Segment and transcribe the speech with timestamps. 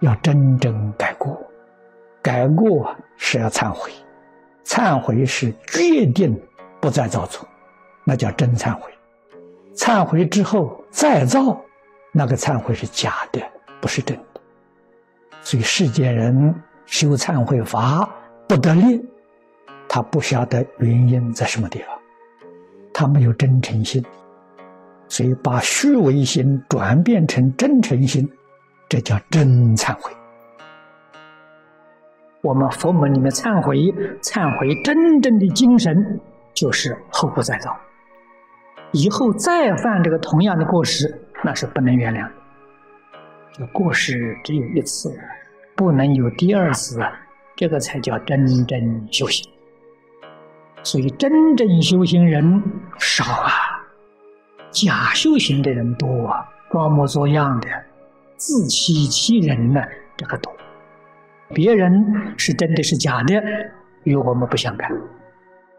[0.00, 1.38] 要真正改过，
[2.22, 3.92] 改过是要忏悔，
[4.64, 6.40] 忏悔是决定
[6.80, 7.46] 不再造作，
[8.04, 8.90] 那叫真忏悔。
[9.74, 11.60] 忏悔之后再造，
[12.12, 13.40] 那个忏悔是假的，
[13.80, 14.40] 不是真的。
[15.42, 16.54] 所以世间人
[16.86, 18.08] 修忏悔法
[18.48, 19.04] 不得力，
[19.88, 21.98] 他不晓得原因在什么地方，
[22.92, 24.04] 他没有真诚心，
[25.10, 28.26] 所以把虚伪心转变成真诚心。
[28.88, 30.10] 这叫真忏悔。
[32.40, 33.76] 我们佛门里面忏悔，
[34.22, 36.18] 忏悔真正的精神
[36.54, 37.76] 就是后不再造。
[38.92, 42.32] 以后再犯这个同样的过失，那是不能原谅的。
[43.52, 45.16] 这过失只有一次，
[45.76, 47.00] 不能有第二次，
[47.54, 49.48] 这个才叫真正修行。
[50.82, 52.60] 所以真正修行人
[52.98, 53.69] 少啊，
[54.70, 57.68] 假修行的人多啊，装模作样的。
[58.36, 59.82] 自欺欺人呢，
[60.16, 60.50] 这个多；
[61.52, 63.34] 别人是真的是假的，
[64.04, 64.90] 与我们不相干。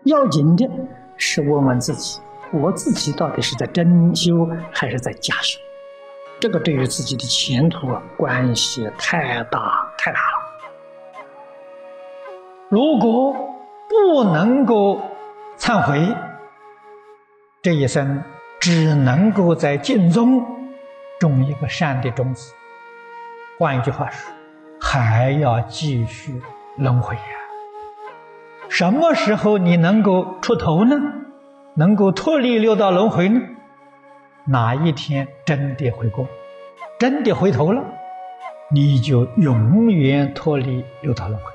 [0.03, 0.69] 要紧的
[1.17, 2.19] 是问问自己：
[2.51, 5.59] 我自己到底是在真修还是在假修？
[6.39, 10.37] 这个对于自己的前途啊，关系太大太大了。
[12.69, 13.33] 如果
[13.89, 15.01] 不能够
[15.57, 16.15] 忏悔，
[17.61, 18.23] 这一生
[18.61, 20.41] 只能够在尽中。
[21.19, 22.51] 种一个善的种子，
[23.59, 24.33] 换一句话说，
[24.81, 26.41] 还要继续
[26.77, 27.21] 轮回呀。
[28.69, 30.95] 什么时候你能够出头呢？
[31.75, 33.39] 能够脱离六道轮回呢？
[34.45, 36.27] 哪一天真的回过，
[36.97, 37.83] 真的回头了，
[38.71, 41.51] 你就永远脱离六道轮回。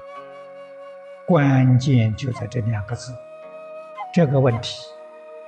[1.26, 3.12] 关键就在这两个字。
[4.14, 4.86] 这个问题，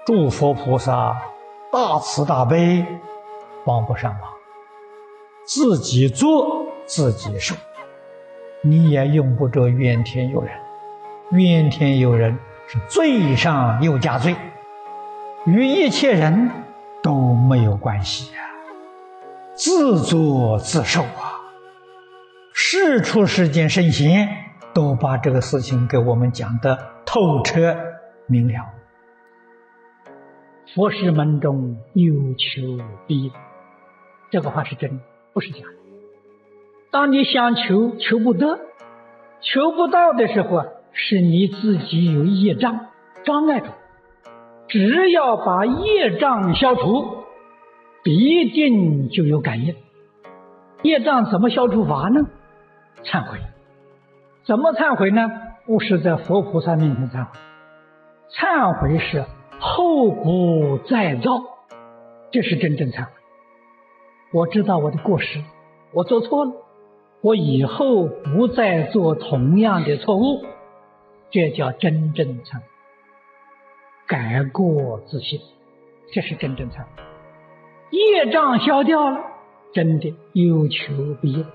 [0.04, 1.16] 诸佛菩萨
[1.70, 2.84] 大慈大悲。
[3.64, 4.22] 帮不上忙，
[5.44, 7.54] 自己做自己受，
[8.62, 10.50] 你也用不着怨天尤人。
[11.32, 14.34] 怨天尤人是罪上又加罪，
[15.44, 16.50] 与一切人
[17.02, 18.38] 都没有关系呀。
[19.54, 21.36] 自作自受啊！
[22.54, 24.26] 世出世间圣贤
[24.72, 27.76] 都把这个事情给我们讲的透彻
[28.26, 28.64] 明了。
[30.78, 33.32] 佛是门中有求必应。
[34.30, 35.00] 这个话是真，
[35.32, 35.74] 不是假的。
[36.92, 38.60] 当你想求求不得、
[39.40, 42.86] 求不到的时候啊，是你自己有业障
[43.24, 43.66] 障碍住。
[44.68, 47.24] 只要把业障消除，
[48.04, 49.74] 必定就有感应。
[50.84, 52.20] 业障怎么消除法呢？
[53.02, 53.40] 忏悔。
[54.44, 55.28] 怎么忏悔呢？
[55.66, 57.30] 不是在佛菩萨面前忏悔，
[58.30, 59.24] 忏悔是
[59.60, 61.42] 后不再造，
[62.30, 63.10] 这是真正忏悔。
[64.32, 65.42] 我知道我的过失，
[65.92, 66.52] 我做错了，
[67.22, 70.44] 我以后不再做同样的错误，
[71.30, 72.62] 这叫真正忏悔，
[74.06, 75.41] 改过自新，
[76.12, 77.02] 这是真正忏悔。
[77.90, 79.19] 业障消掉了，
[79.72, 81.46] 真的有求必应。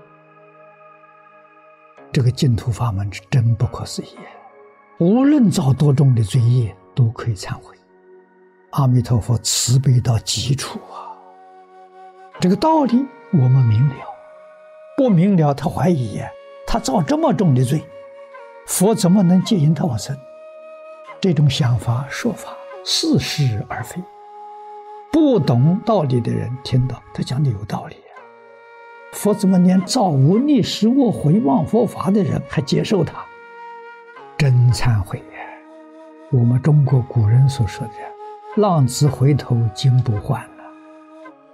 [2.12, 4.08] 这个净土法门是真不可思议，
[4.98, 7.74] 无论造多重的罪业都可以忏悔。
[8.74, 11.14] 阿弥陀佛慈悲到极处啊！
[12.40, 13.94] 这个道理我们明了，
[14.96, 16.28] 不明了他怀疑呀，
[16.66, 17.84] 他造这么重的罪，
[18.66, 20.16] 佛怎么能接引他往生？
[21.20, 22.50] 这种想法说法
[22.84, 24.02] 似是而非。
[25.12, 28.22] 不懂道理的人听到他讲的有道理呀，
[29.12, 33.24] 佛怎么连造无逆十恶回望佛法的人还接受他？
[34.36, 35.38] 真忏悔呀！
[36.32, 37.92] 我们中国古人所说的
[38.56, 40.42] “浪子回头金不换”。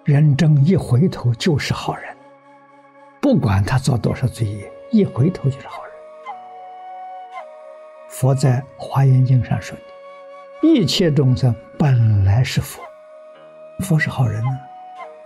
[0.05, 2.17] 人真一回头就是好人，
[3.21, 5.93] 不管他造多少罪业，一回头就是好人。
[8.09, 9.83] 佛在《华严经》上说的
[10.69, 12.83] ：“一切众生本来是佛，
[13.81, 14.59] 佛是好人呢，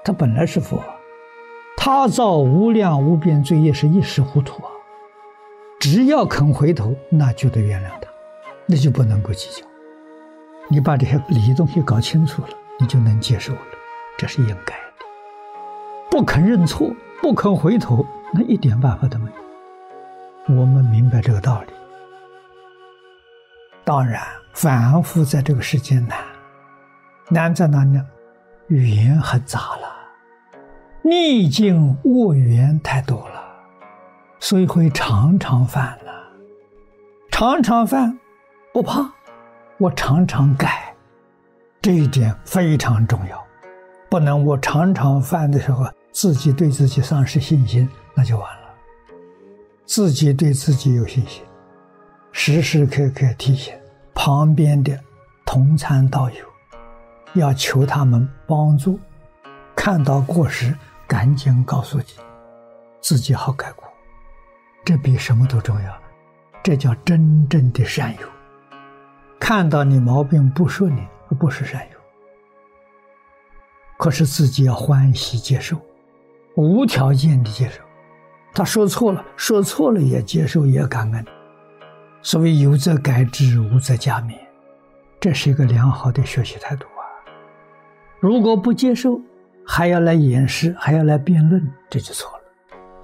[0.04, 0.82] 他本来是佛，
[1.76, 4.70] 他造无量无边罪业是一时糊涂啊，
[5.80, 8.08] 只要肯回头，那就得原谅他，
[8.66, 9.66] 那就不能够计较。
[10.68, 12.48] 你把这些理东西搞清楚了，
[12.80, 13.60] 你就能接受了。”
[14.16, 15.04] 这是应该的，
[16.08, 16.88] 不肯认错，
[17.20, 20.54] 不肯回头，那一点办法都没有。
[20.54, 21.72] 我们明白这个道理。
[23.84, 24.22] 当然，
[24.52, 26.18] 反复在这个世间难，
[27.28, 28.06] 难在哪里呢？
[28.68, 29.92] 缘很杂了，
[31.02, 33.44] 逆境恶缘太多了，
[34.38, 36.14] 所以会常常犯了。
[37.30, 38.18] 常常犯
[38.72, 39.12] 不怕，
[39.84, 40.94] 我常常改，
[41.82, 43.46] 这一点非常重要。
[44.08, 48.74] 不能，我常常犯的时候，自己对自己丧失信心，那就完了。
[49.84, 51.42] 自己对自己有信心，
[52.32, 53.74] 时时刻刻提醒
[54.14, 54.98] 旁边的
[55.44, 56.36] 同参道友，
[57.34, 58.98] 要求他们帮助，
[59.76, 60.74] 看到过失
[61.06, 62.06] 赶紧告诉你，
[63.02, 63.86] 自己好改过，
[64.82, 65.94] 这比什么都重要，
[66.62, 68.33] 这叫真正的善友。
[69.38, 71.06] 看到你毛病不说你，
[71.38, 71.98] 不是善友，
[73.98, 75.76] 可是自己要欢喜接受，
[76.56, 77.80] 无条件的接受。
[78.54, 81.24] 他说错了，说错了也接受，也感恩。
[82.22, 84.34] 所谓有则改之，无则加勉，
[85.20, 87.02] 这是一个良好的学习态度啊！
[88.20, 89.20] 如果不接受，
[89.66, 92.44] 还要来掩饰，还要来辩论，这就错了。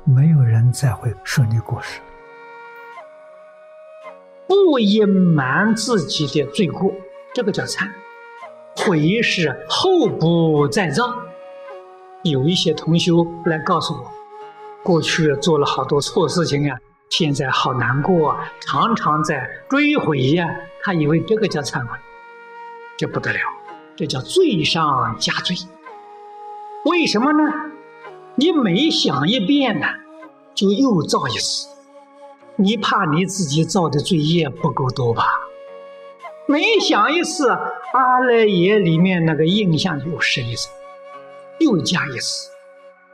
[0.05, 2.01] 没有人再会说你过失，
[4.51, 6.93] 不隐瞒自己的罪过，
[7.33, 7.89] 这个叫忏
[8.79, 11.15] 悔，是后不再造。
[12.25, 14.11] 有一些同修来告诉我。
[14.83, 16.77] 过去做了好多错事情啊，
[17.11, 20.49] 现在好难过啊，常常在追悔呀。
[20.83, 21.97] 他以为这个叫忏悔，
[22.99, 23.39] 这不得了，
[23.95, 25.55] 这叫罪上加罪。
[26.87, 27.39] 为什么呢？
[28.35, 29.87] 你每想一遍呢，
[30.57, 31.69] 就又造一次。
[32.61, 35.25] 你怕你自己造的罪业不够多吧？
[36.47, 40.71] 每想一次，阿赖耶里面那个印象又深一层，
[41.59, 42.51] 又加一次，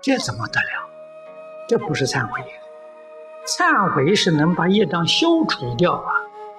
[0.03, 0.89] 这怎么得了？
[1.69, 2.41] 这不是忏悔，
[3.47, 6.11] 忏悔是能把业障消除掉啊！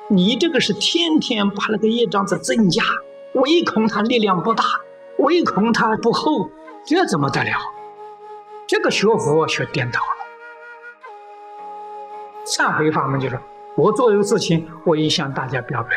[0.10, 2.84] 你这个是天天把那个业障在增加，
[3.34, 4.64] 唯恐它力量不大，
[5.18, 6.50] 唯恐它不厚，
[6.86, 7.52] 这怎么得了？
[8.66, 10.17] 这个学佛学颠倒了。
[12.48, 13.40] 忏悔法门就是：
[13.76, 15.90] 我做一个事情，我一向大家表白，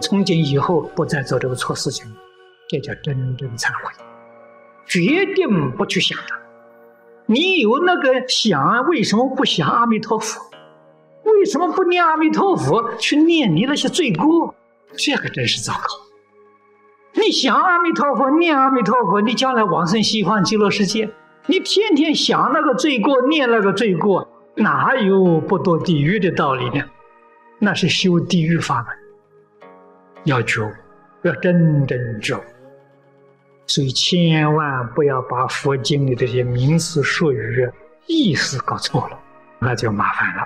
[0.00, 2.12] 从今以后不再做这个错事情，
[2.68, 3.92] 这叫真正忏悔，
[4.86, 6.36] 决定不去想它。
[7.26, 10.40] 你有那个想，为什么不想阿弥陀佛？
[11.24, 14.54] 为什么不念阿弥陀佛，去念你那些罪过？
[14.96, 15.88] 这个真是糟糕！
[17.14, 21.10] 你想阿弥陀佛，念阿弥陀佛，你将来往生西方极乐世界。
[21.46, 24.28] 你天天想那个罪过，念那个罪过，
[24.58, 26.84] 哪有不堕地狱的道理呢？
[27.60, 29.68] 那是修地狱法门，
[30.24, 30.72] 要觉悟，
[31.22, 32.40] 要真正觉悟。
[33.66, 37.70] 所以千万不要把佛经里这些名词术语
[38.06, 39.18] 意思搞错了，
[39.58, 40.42] 那就麻烦了。